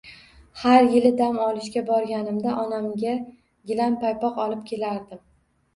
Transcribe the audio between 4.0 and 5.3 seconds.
paypoq olib kelardim.